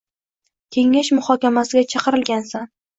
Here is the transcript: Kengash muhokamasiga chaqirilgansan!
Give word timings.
Kengash 0.77 1.13
muhokamasiga 1.21 1.87
chaqirilgansan! 1.95 2.71